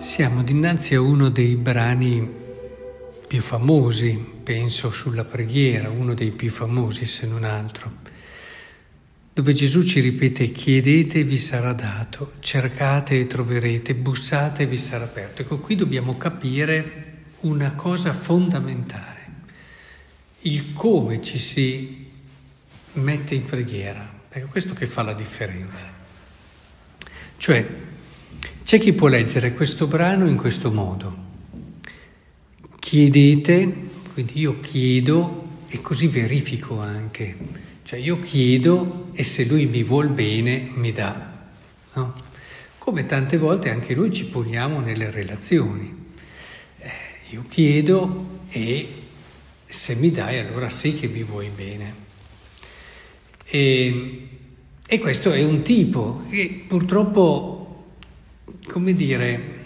Siamo 0.00 0.42
dinanzi 0.42 0.94
a 0.94 1.02
uno 1.02 1.28
dei 1.28 1.56
brani 1.56 2.26
più 3.26 3.42
famosi, 3.42 4.16
penso 4.42 4.90
sulla 4.90 5.26
preghiera, 5.26 5.90
uno 5.90 6.14
dei 6.14 6.30
più 6.30 6.50
famosi 6.50 7.04
se 7.04 7.26
non 7.26 7.44
altro, 7.44 7.96
dove 9.34 9.52
Gesù 9.52 9.82
ci 9.82 10.00
ripete 10.00 10.52
chiedete 10.52 11.18
e 11.18 11.24
vi 11.24 11.36
sarà 11.36 11.74
dato, 11.74 12.32
cercate 12.40 13.20
e 13.20 13.26
troverete, 13.26 13.94
bussate 13.94 14.62
e 14.62 14.66
vi 14.66 14.78
sarà 14.78 15.04
aperto. 15.04 15.42
Ecco, 15.42 15.58
qui 15.58 15.76
dobbiamo 15.76 16.16
capire 16.16 17.24
una 17.40 17.74
cosa 17.74 18.14
fondamentale, 18.14 19.26
il 20.40 20.72
come 20.72 21.20
ci 21.20 21.36
si 21.36 22.10
mette 22.94 23.34
in 23.34 23.44
preghiera. 23.44 24.10
Ecco, 24.30 24.46
questo 24.46 24.72
che 24.72 24.86
fa 24.86 25.02
la 25.02 25.12
differenza. 25.12 25.86
Cioè, 27.36 27.88
c'è 28.70 28.78
chi 28.78 28.92
può 28.92 29.08
leggere 29.08 29.52
questo 29.52 29.88
brano 29.88 30.28
in 30.28 30.36
questo 30.36 30.70
modo. 30.70 31.12
Chiedete, 32.78 33.88
quindi 34.12 34.38
io 34.38 34.60
chiedo 34.60 35.48
e 35.66 35.80
così 35.80 36.06
verifico 36.06 36.78
anche. 36.78 37.36
Cioè 37.82 37.98
io 37.98 38.20
chiedo 38.20 39.08
e 39.12 39.24
se 39.24 39.44
lui 39.46 39.66
mi 39.66 39.82
vuol 39.82 40.10
bene 40.10 40.70
mi 40.72 40.92
dà. 40.92 41.48
No? 41.94 42.14
Come 42.78 43.06
tante 43.06 43.38
volte 43.38 43.70
anche 43.70 43.96
noi 43.96 44.12
ci 44.12 44.26
poniamo 44.26 44.78
nelle 44.78 45.10
relazioni. 45.10 46.12
Eh, 46.78 46.90
io 47.30 47.44
chiedo 47.48 48.42
e 48.50 48.88
se 49.66 49.96
mi 49.96 50.12
dai 50.12 50.38
allora 50.38 50.68
sì 50.68 50.94
che 50.94 51.08
mi 51.08 51.24
vuoi 51.24 51.50
bene. 51.52 51.94
E, 53.46 54.28
e 54.86 54.98
questo 55.00 55.32
è 55.32 55.42
un 55.42 55.62
tipo 55.62 56.22
che 56.30 56.66
purtroppo 56.68 57.59
come 58.70 58.94
dire, 58.94 59.64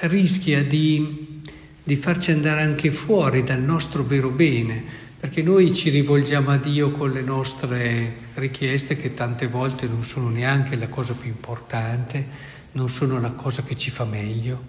rischia 0.00 0.62
di, 0.62 1.40
di 1.82 1.96
farci 1.96 2.32
andare 2.32 2.60
anche 2.60 2.90
fuori 2.90 3.42
dal 3.42 3.62
nostro 3.62 4.04
vero 4.04 4.28
bene, 4.28 4.84
perché 5.18 5.42
noi 5.42 5.74
ci 5.74 5.88
rivolgiamo 5.88 6.50
a 6.50 6.58
Dio 6.58 6.90
con 6.90 7.12
le 7.12 7.22
nostre 7.22 8.14
richieste 8.34 8.96
che 8.96 9.14
tante 9.14 9.46
volte 9.46 9.86
non 9.86 10.04
sono 10.04 10.28
neanche 10.28 10.76
la 10.76 10.88
cosa 10.88 11.14
più 11.14 11.30
importante, 11.30 12.26
non 12.72 12.90
sono 12.90 13.18
la 13.20 13.32
cosa 13.32 13.62
che 13.62 13.74
ci 13.74 13.90
fa 13.90 14.04
meglio, 14.04 14.64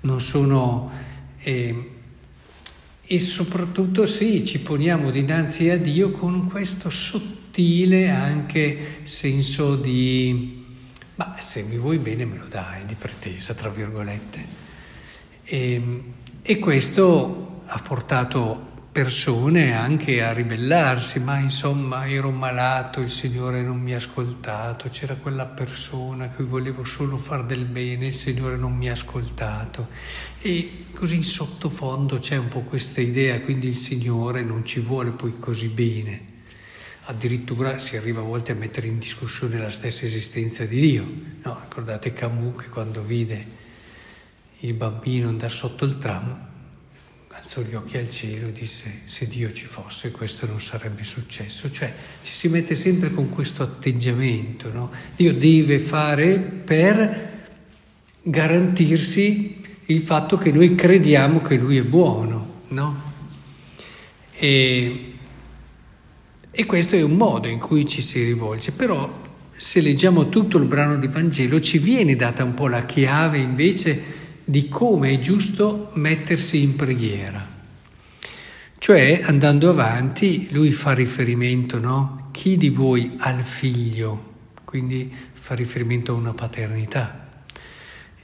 non 0.00 0.20
sono... 0.20 0.90
Eh, 1.38 1.90
e 3.08 3.18
soprattutto 3.20 4.06
sì, 4.06 4.44
ci 4.44 4.60
poniamo 4.60 5.10
dinanzi 5.10 5.68
a 5.68 5.78
Dio 5.78 6.10
con 6.10 6.48
questo 6.48 6.90
sottile 6.90 8.08
anche 8.08 9.00
senso 9.04 9.76
di 9.76 10.65
ma 11.16 11.36
se 11.40 11.62
mi 11.62 11.76
vuoi 11.76 11.98
bene 11.98 12.24
me 12.24 12.36
lo 12.36 12.46
dai, 12.46 12.84
di 12.84 12.94
pretesa, 12.94 13.54
tra 13.54 13.68
virgolette. 13.70 14.46
E, 15.42 15.72
ehm, 15.72 16.02
e 16.42 16.58
questo 16.58 17.62
ha 17.66 17.80
portato 17.80 18.74
persone 18.92 19.74
anche 19.74 20.22
a 20.22 20.32
ribellarsi, 20.32 21.20
ma 21.20 21.38
insomma 21.38 22.08
ero 22.08 22.30
malato, 22.30 23.00
il 23.00 23.10
Signore 23.10 23.62
non 23.62 23.78
mi 23.78 23.92
ha 23.92 23.96
ascoltato, 23.96 24.88
c'era 24.88 25.16
quella 25.16 25.46
persona 25.46 26.28
cui 26.28 26.44
volevo 26.44 26.84
solo 26.84 27.16
far 27.18 27.44
del 27.44 27.64
bene, 27.64 28.06
il 28.06 28.14
Signore 28.14 28.56
non 28.56 28.74
mi 28.74 28.88
ha 28.88 28.92
ascoltato. 28.92 29.88
E 30.40 30.86
così 30.94 31.16
in 31.16 31.24
sottofondo 31.24 32.18
c'è 32.18 32.36
un 32.36 32.48
po' 32.48 32.62
questa 32.62 33.00
idea, 33.00 33.40
quindi 33.40 33.68
il 33.68 33.76
Signore 33.76 34.42
non 34.42 34.64
ci 34.64 34.80
vuole 34.80 35.10
poi 35.10 35.38
così 35.38 35.68
bene 35.68 36.34
addirittura 37.06 37.78
si 37.78 37.96
arriva 37.96 38.20
a 38.20 38.24
volte 38.24 38.52
a 38.52 38.54
mettere 38.54 38.88
in 38.88 38.98
discussione 38.98 39.58
la 39.58 39.70
stessa 39.70 40.04
esistenza 40.04 40.64
di 40.64 40.80
Dio. 40.80 41.10
No, 41.42 41.60
ricordate 41.62 42.12
Camus 42.12 42.62
che 42.62 42.68
quando 42.68 43.02
vide 43.02 43.64
il 44.60 44.74
bambino 44.74 45.28
andare 45.28 45.52
sotto 45.52 45.84
il 45.84 45.98
tram, 45.98 46.46
alzò 47.28 47.60
gli 47.60 47.74
occhi 47.74 47.96
al 47.98 48.10
cielo 48.10 48.48
e 48.48 48.52
disse 48.52 49.02
se 49.04 49.28
Dio 49.28 49.52
ci 49.52 49.66
fosse 49.66 50.10
questo 50.10 50.46
non 50.46 50.60
sarebbe 50.60 51.04
successo. 51.04 51.70
Cioè 51.70 51.92
ci 52.22 52.34
si 52.34 52.48
mette 52.48 52.74
sempre 52.74 53.12
con 53.12 53.28
questo 53.28 53.62
atteggiamento, 53.62 54.72
no? 54.72 54.90
Dio 55.14 55.32
deve 55.32 55.78
fare 55.78 56.38
per 56.38 57.34
garantirsi 58.22 59.62
il 59.86 60.00
fatto 60.00 60.36
che 60.36 60.50
noi 60.50 60.74
crediamo 60.74 61.40
che 61.40 61.56
Lui 61.56 61.76
è 61.76 61.84
buono, 61.84 62.62
no? 62.68 63.04
E 64.32 65.15
e 66.58 66.64
questo 66.64 66.96
è 66.96 67.02
un 67.02 67.16
modo 67.16 67.48
in 67.48 67.58
cui 67.58 67.84
ci 67.84 68.00
si 68.00 68.24
rivolge, 68.24 68.72
però 68.72 69.24
se 69.54 69.82
leggiamo 69.82 70.30
tutto 70.30 70.56
il 70.56 70.64
brano 70.64 70.96
di 70.96 71.06
Vangelo 71.06 71.60
ci 71.60 71.76
viene 71.76 72.16
data 72.16 72.44
un 72.44 72.54
po' 72.54 72.66
la 72.66 72.86
chiave 72.86 73.36
invece 73.36 74.02
di 74.42 74.66
come 74.66 75.10
è 75.10 75.18
giusto 75.18 75.90
mettersi 75.96 76.62
in 76.62 76.74
preghiera. 76.74 77.46
Cioè, 78.78 79.20
andando 79.24 79.68
avanti, 79.68 80.48
lui 80.50 80.72
fa 80.72 80.94
riferimento, 80.94 81.78
no? 81.78 82.30
Chi 82.32 82.56
di 82.56 82.70
voi 82.70 83.12
ha 83.18 83.30
il 83.32 83.44
figlio? 83.44 84.32
Quindi 84.64 85.12
fa 85.34 85.54
riferimento 85.54 86.12
a 86.12 86.16
una 86.16 86.32
paternità 86.32 87.26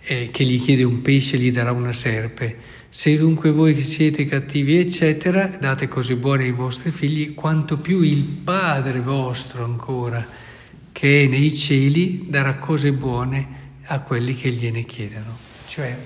eh, 0.05 0.31
che 0.31 0.45
gli 0.45 0.61
chiede 0.61 0.83
un 0.83 1.03
pesce 1.03 1.39
gli 1.39 1.53
darà 1.53 1.73
una 1.73 1.93
serpe. 1.93 2.81
Se 2.95 3.17
dunque 3.17 3.51
voi 3.51 3.81
siete 3.81 4.27
cattivi, 4.27 4.79
eccetera, 4.79 5.47
date 5.47 5.89
cose 5.89 6.15
buone 6.15 6.43
ai 6.45 6.51
vostri 6.51 6.91
figli, 6.91 7.33
quanto 7.33 7.79
più 7.79 8.03
il 8.03 8.23
Padre 8.23 9.01
vostro 9.01 9.65
ancora, 9.65 10.23
che 10.93 11.25
è 11.25 11.27
nei 11.27 11.57
cieli, 11.57 12.27
darà 12.29 12.59
cose 12.59 12.93
buone 12.93 13.61
a 13.85 14.01
quelli 14.01 14.35
che 14.35 14.51
gliene 14.51 14.85
chiedono. 14.85 15.35
Cioè, 15.67 15.97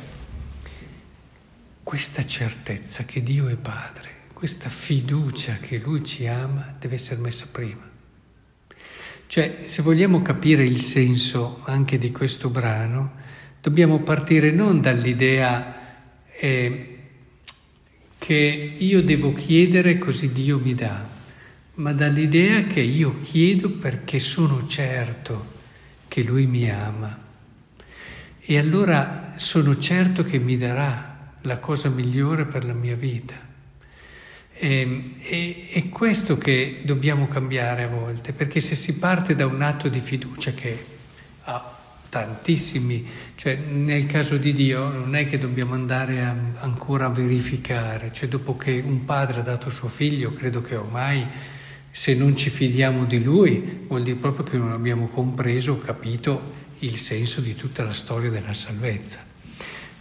questa 1.82 2.24
certezza 2.24 3.04
che 3.04 3.20
Dio 3.20 3.48
è 3.48 3.56
Padre, 3.56 4.10
questa 4.32 4.68
fiducia 4.68 5.54
che 5.54 5.78
Lui 5.78 6.04
ci 6.04 6.28
ama, 6.28 6.76
deve 6.78 6.94
essere 6.94 7.20
messa 7.20 7.48
prima. 7.50 7.82
Cioè, 9.26 9.62
se 9.64 9.82
vogliamo 9.82 10.22
capire 10.22 10.62
il 10.62 10.80
senso 10.80 11.62
anche 11.64 11.98
di 11.98 12.12
questo 12.12 12.48
brano, 12.48 13.24
Dobbiamo 13.66 14.00
partire 14.02 14.52
non 14.52 14.80
dall'idea 14.80 15.85
eh, 16.38 16.98
che 18.18 18.74
io 18.78 19.02
devo 19.02 19.32
chiedere 19.32 19.98
così 19.98 20.32
Dio 20.32 20.58
mi 20.58 20.74
dà, 20.74 21.08
ma 21.74 21.92
dall'idea 21.92 22.64
che 22.64 22.80
io 22.80 23.20
chiedo 23.20 23.70
perché 23.70 24.18
sono 24.18 24.66
certo 24.66 25.54
che 26.08 26.22
Lui 26.22 26.46
mi 26.46 26.70
ama. 26.70 27.24
E 28.40 28.58
allora 28.58 29.34
sono 29.36 29.76
certo 29.78 30.24
che 30.24 30.38
mi 30.38 30.56
darà 30.56 31.34
la 31.42 31.58
cosa 31.58 31.88
migliore 31.88 32.46
per 32.46 32.64
la 32.64 32.74
mia 32.74 32.96
vita. 32.96 33.34
E, 34.52 35.12
e, 35.18 35.68
è 35.72 35.88
questo 35.88 36.38
che 36.38 36.82
dobbiamo 36.84 37.28
cambiare 37.28 37.84
a 37.84 37.88
volte, 37.88 38.32
perché 38.32 38.60
se 38.60 38.74
si 38.74 38.98
parte 38.98 39.34
da 39.34 39.46
un 39.46 39.60
atto 39.60 39.88
di 39.88 40.00
fiducia 40.00 40.52
che 40.52 40.84
ha 41.44 41.75
tantissimi, 42.24 43.04
cioè 43.34 43.56
nel 43.56 44.06
caso 44.06 44.38
di 44.38 44.54
Dio 44.54 44.88
non 44.88 45.14
è 45.14 45.28
che 45.28 45.38
dobbiamo 45.38 45.74
andare 45.74 46.24
a, 46.24 46.34
ancora 46.60 47.06
a 47.06 47.10
verificare, 47.10 48.10
cioè 48.12 48.28
dopo 48.28 48.56
che 48.56 48.82
un 48.84 49.04
padre 49.04 49.40
ha 49.40 49.42
dato 49.42 49.68
suo 49.68 49.88
figlio, 49.88 50.32
credo 50.32 50.62
che 50.62 50.76
ormai 50.76 51.26
se 51.90 52.14
non 52.14 52.34
ci 52.34 52.48
fidiamo 52.48 53.04
di 53.04 53.22
lui 53.22 53.84
vuol 53.86 54.02
dire 54.02 54.16
proprio 54.16 54.44
che 54.44 54.56
non 54.56 54.72
abbiamo 54.72 55.08
compreso 55.08 55.72
o 55.72 55.78
capito 55.78 56.54
il 56.80 56.96
senso 56.96 57.40
di 57.40 57.54
tutta 57.54 57.84
la 57.84 57.92
storia 57.92 58.30
della 58.30 58.54
salvezza. 58.54 59.24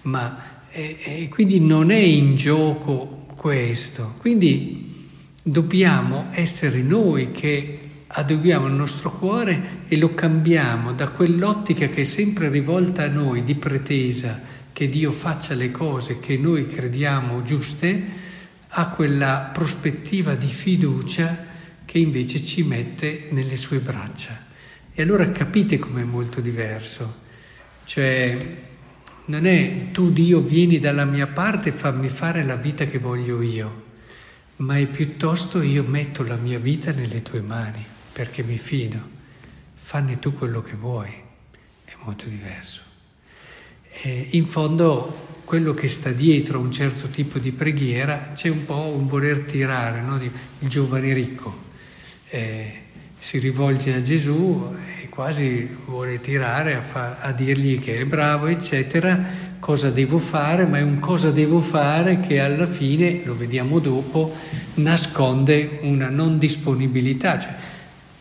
Ma 0.04 0.54
e, 0.70 0.98
e 1.04 1.30
quindi 1.30 1.60
non 1.60 1.92
è 1.92 2.00
in 2.00 2.36
gioco 2.36 3.26
questo, 3.36 4.16
quindi 4.20 5.10
dobbiamo 5.42 6.28
essere 6.32 6.82
noi 6.82 7.32
che 7.32 7.80
adeguiamo 8.18 8.68
il 8.68 8.74
nostro 8.74 9.12
cuore 9.12 9.84
e 9.90 9.98
lo 9.98 10.14
cambiamo 10.14 10.94
da 10.94 11.10
quell'ottica 11.10 11.88
che 11.88 12.02
è 12.02 12.06
sempre 12.06 12.48
rivolta 12.48 13.04
a 13.04 13.10
noi 13.10 13.44
di 13.44 13.56
pretesa 13.56 14.42
che 14.72 14.88
Dio 14.88 15.12
faccia 15.12 15.54
le 15.54 15.70
cose 15.70 16.20
che 16.20 16.38
noi 16.38 16.66
crediamo 16.66 17.44
giuste, 17.44 18.24
a 18.78 18.90
quella 18.90 19.50
prospettiva 19.54 20.36
di 20.36 20.48
fiducia 20.48 21.46
che 21.86 21.98
invece 21.98 22.42
ci 22.42 22.64
mette 22.64 23.28
nelle 23.32 23.56
sue 23.56 23.80
braccia. 23.80 24.44
E 24.94 25.02
allora 25.02 25.30
capite 25.32 25.78
com'è 25.78 26.04
molto 26.04 26.42
diverso. 26.42 27.24
Cioè, 27.86 28.38
non 29.26 29.46
è 29.46 29.92
tu 29.92 30.12
Dio 30.12 30.42
vieni 30.42 30.80
dalla 30.80 31.06
mia 31.06 31.28
parte 31.28 31.70
e 31.70 31.74
fammi 31.74 32.10
fare 32.10 32.44
la 32.44 32.56
vita 32.56 32.86
che 32.86 32.98
voglio 32.98 33.42
io, 33.42 33.84
ma 34.58 34.78
è 34.78 34.86
piuttosto 34.88 35.62
io 35.62 35.84
metto 35.84 36.24
la 36.24 36.36
mia 36.36 36.60
vita 36.60 36.92
nelle 36.92 37.22
tue 37.22 37.42
mani 37.42 37.94
perché 38.16 38.44
mi 38.44 38.58
fido. 38.58 38.98
Fanne 39.74 40.20
tu 40.20 40.34
quello 40.34 40.62
che 40.62 40.76
vuoi, 40.76 41.12
è 41.84 41.92
molto 42.04 42.28
diverso. 42.28 42.80
E 43.92 44.30
in 44.32 44.48
fondo 44.48 45.42
quello 45.44 45.74
che 45.74 45.90
sta 45.90 46.12
dietro 46.12 46.58
a 46.58 46.62
un 46.62 46.72
certo 46.72 47.10
tipo 47.10 47.40
di 47.40 47.52
preghiera 47.52 48.32
c'è 48.34 48.48
un 48.48 48.64
po' 48.64 48.96
un 48.96 49.06
voler 49.06 49.40
tirare, 49.40 50.00
no? 50.00 50.16
il 50.16 50.32
giovane 50.60 51.12
ricco. 51.12 51.64
Eh, 52.30 52.84
si 53.20 53.38
rivolge 53.38 53.94
a 53.94 54.02
Gesù 54.02 54.74
e 55.02 55.10
quasi 55.10 55.68
vuole 55.86 56.22
tirare 56.22 56.76
a, 56.76 56.82
fa, 56.82 57.18
a 57.20 57.34
dirgli 57.34 57.80
che 57.80 57.98
è 57.98 58.06
bravo, 58.06 58.48
eccetera, 58.48 59.22
cosa 59.60 59.90
devo 59.90 60.20
fare, 60.20 60.66
ma 60.66 60.78
è 60.78 60.82
un 60.82 61.00
cosa 61.00 61.32
devo 61.32 61.60
fare 61.60 62.22
che 62.22 62.40
alla 62.40 62.68
fine, 62.68 63.24
lo 63.26 63.36
vediamo 63.36 63.80
dopo, 63.80 64.34
nasconde 64.76 65.80
una 65.82 66.10
non 66.10 66.38
disponibilità. 66.38 67.40
Cioè, 67.40 67.74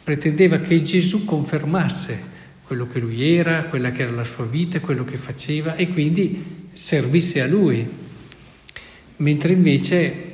pretendeva 0.05 0.59
che 0.59 0.83
Gesù 0.83 1.25
confermasse 1.25 2.33
quello 2.63 2.87
che 2.87 2.99
lui 2.99 3.37
era, 3.37 3.65
quella 3.65 3.91
che 3.91 4.03
era 4.03 4.11
la 4.11 4.25
sua 4.25 4.45
vita, 4.45 4.81
quello 4.81 5.03
che 5.03 5.17
faceva 5.17 5.75
e 5.77 5.89
quindi 5.89 6.69
servisse 6.75 7.41
a 7.41 7.47
lui. 7.47 7.89
Mentre 9.17 9.53
invece 9.53 10.33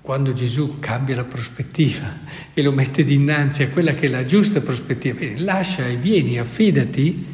quando 0.00 0.32
Gesù 0.32 0.78
cambia 0.78 1.16
la 1.16 1.24
prospettiva 1.24 2.20
e 2.54 2.62
lo 2.62 2.72
mette 2.72 3.04
dinanzi 3.04 3.62
a 3.62 3.70
quella 3.70 3.94
che 3.94 4.06
è 4.06 4.08
la 4.08 4.24
giusta 4.24 4.60
prospettiva, 4.60 5.18
lascia 5.36 5.86
e 5.86 5.96
vieni, 5.96 6.38
affidati, 6.38 7.26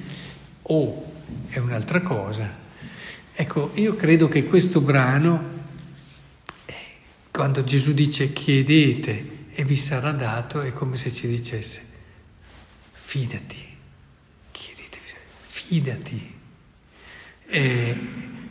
o 0.63 0.83
oh, 0.83 1.13
è 1.49 1.59
un'altra 1.59 2.01
cosa. 2.01 2.59
Ecco, 3.33 3.71
io 3.75 3.95
credo 3.95 4.29
che 4.29 4.45
questo 4.45 4.81
brano, 4.81 5.43
eh, 6.67 6.75
quando 7.31 7.65
Gesù 7.65 7.93
dice 7.93 8.33
chiedete 8.33 9.39
e 9.61 9.65
vi 9.65 9.77
sarà 9.77 10.13
dato, 10.13 10.63
è 10.63 10.73
come 10.73 10.97
se 10.97 11.13
ci 11.13 11.29
dicesse 11.29 11.85
fidati, 12.93 13.77
chiedete, 14.51 14.99
fidati, 15.39 16.39
e 17.45 17.97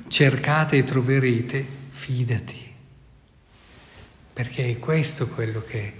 cercate 0.08 0.78
e 0.78 0.84
troverete, 0.84 1.66
fidati 1.88 2.74
perché 4.34 4.70
è 4.70 4.78
questo 4.78 5.28
quello 5.30 5.64
che 5.64 5.94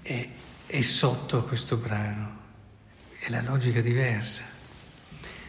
è, 0.00 0.28
è 0.64 0.80
sotto 0.80 1.44
questo 1.44 1.76
brano, 1.76 2.38
è 3.18 3.28
la 3.28 3.42
logica 3.42 3.82
diversa. 3.82 4.44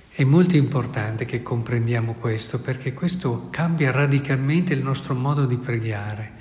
È 0.10 0.26
molto 0.26 0.58
importante 0.58 1.24
che 1.24 1.42
comprendiamo 1.42 2.16
questo 2.16 2.60
perché 2.60 2.92
questo 2.92 3.48
cambia 3.50 3.92
radicalmente 3.92 4.74
il 4.74 4.84
nostro 4.84 5.16
modo 5.16 5.46
di 5.46 5.58
pregare 5.58 6.34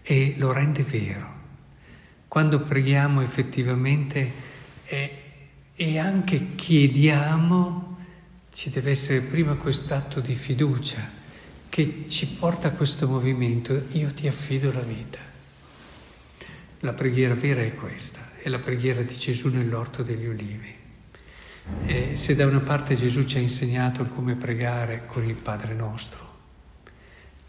e 0.00 0.36
lo 0.38 0.52
rende 0.52 0.82
vero. 0.82 1.37
Quando 2.38 2.60
preghiamo 2.60 3.20
effettivamente 3.20 4.30
e, 4.84 5.22
e 5.74 5.98
anche 5.98 6.54
chiediamo, 6.54 7.96
ci 8.54 8.70
deve 8.70 8.92
essere 8.92 9.22
prima 9.22 9.56
quest'atto 9.56 10.20
di 10.20 10.36
fiducia 10.36 11.00
che 11.68 12.04
ci 12.06 12.28
porta 12.28 12.68
a 12.68 12.70
questo 12.70 13.08
movimento, 13.08 13.86
io 13.90 14.14
ti 14.14 14.28
affido 14.28 14.72
la 14.72 14.82
vita. 14.82 15.18
La 16.78 16.92
preghiera 16.92 17.34
vera 17.34 17.62
è 17.62 17.74
questa, 17.74 18.30
è 18.40 18.48
la 18.48 18.60
preghiera 18.60 19.02
di 19.02 19.16
Gesù 19.16 19.48
nell'orto 19.48 20.04
degli 20.04 20.26
ulivi. 20.26 20.72
E 21.86 22.14
se 22.14 22.36
da 22.36 22.46
una 22.46 22.60
parte 22.60 22.94
Gesù 22.94 23.24
ci 23.24 23.38
ha 23.38 23.40
insegnato 23.40 24.04
come 24.04 24.36
pregare 24.36 25.06
con 25.06 25.24
il 25.24 25.34
Padre 25.34 25.74
nostro, 25.74 26.36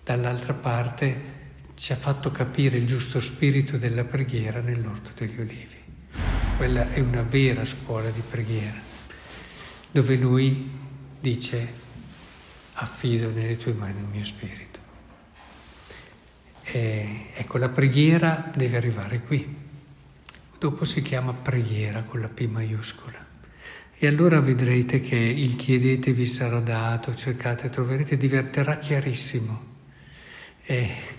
dall'altra 0.03 0.56
parte 0.56 1.38
ci 1.80 1.94
ha 1.94 1.96
fatto 1.96 2.30
capire 2.30 2.76
il 2.76 2.86
giusto 2.86 3.22
spirito 3.22 3.78
della 3.78 4.04
preghiera 4.04 4.60
nell'orto 4.60 5.12
degli 5.16 5.40
ulivi. 5.40 5.78
Quella 6.58 6.92
è 6.92 7.00
una 7.00 7.22
vera 7.22 7.64
scuola 7.64 8.10
di 8.10 8.22
preghiera, 8.30 8.78
dove 9.90 10.18
lui 10.18 10.70
dice 11.22 11.74
affido 12.74 13.31
nelle 13.31 13.56
tue 13.56 13.72
mani 13.72 14.00
il 14.00 14.08
mio 14.12 14.26
spirito. 14.26 14.80
E, 16.64 17.30
ecco, 17.34 17.58
la 17.58 17.70
preghiera 17.70 18.52
deve 18.54 18.76
arrivare 18.76 19.22
qui. 19.22 19.56
Dopo 20.60 20.84
si 20.84 21.02
chiama 21.02 21.31
preghiera 21.31 22.04
con 22.04 22.20
la 22.20 22.28
P 22.28 22.46
maiuscola. 22.46 23.26
E 23.98 24.06
allora 24.06 24.42
vedrete 24.42 25.00
che 25.00 25.16
il 25.16 25.56
chiedete 25.56 26.12
vi 26.12 26.26
sarà 26.26 26.60
dato, 26.60 27.16
cercate, 27.16 27.70
troverete, 27.70 28.18
diverterà 28.18 28.80
chiarissimo. 28.80 29.68
E, 30.66 31.18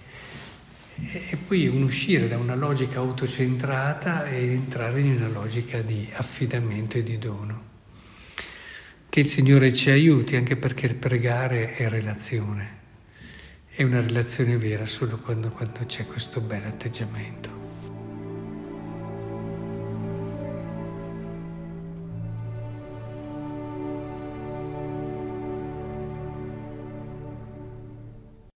e 1.12 1.37
poi 1.37 1.67
un 1.67 1.83
uscire 1.83 2.29
da 2.29 2.39
una 2.39 2.55
logica 2.55 2.99
autocentrata 2.99 4.27
e 4.27 4.53
entrare 4.53 5.01
in 5.01 5.17
una 5.17 5.29
logica 5.29 5.83
di 5.83 6.09
affidamento 6.12 6.99
e 6.99 7.03
di 7.03 7.19
dono. 7.19 7.69
Che 9.09 9.21
il 9.21 9.27
Signore 9.27 9.73
ci 9.73 9.91
aiuti 9.91 10.37
anche 10.37 10.57
perché 10.57 10.87
il 10.87 10.95
pregare 10.95 11.75
è 11.75 11.89
relazione. 11.89 12.79
È 13.67 13.83
una 13.83 14.01
relazione 14.01 14.57
vera 14.57 14.87
solo 14.87 15.19
quando, 15.19 15.51
quando 15.51 15.81
c'è 15.85 16.07
questo 16.07 16.41
bel 16.41 16.65
atteggiamento. 16.65 17.60